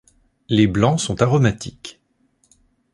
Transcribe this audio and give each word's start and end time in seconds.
Les 0.49 0.65
blancs 0.65 0.99
sont 0.99 1.21
aromatiques. 1.21 2.01